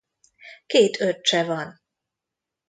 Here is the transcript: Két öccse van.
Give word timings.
Két 0.65 0.99
öccse 1.01 1.43
van. 1.43 1.81